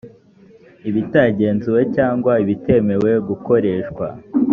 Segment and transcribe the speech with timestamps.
[0.89, 4.07] ibitagenzuwe cyangwa ibitemewe gukoreshwa